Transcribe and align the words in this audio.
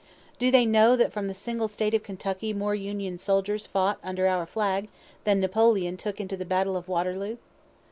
Do 0.39 0.49
they 0.49 0.65
know 0.65 0.95
that 0.95 1.13
from 1.13 1.27
the 1.27 1.33
single 1.35 1.67
State 1.67 1.93
of 1.93 2.01
Kentucky 2.01 2.53
more 2.53 2.73
Union 2.73 3.19
soldiers 3.19 3.67
fought 3.67 3.99
under 4.03 4.25
our 4.27 4.47
flag 4.47 4.89
than 5.25 5.39
Napoleon 5.39 5.95
took 5.95 6.19
into 6.19 6.35
the 6.35 6.43
battle 6.43 6.75
of 6.75 6.87
Waterloo? 6.87 7.37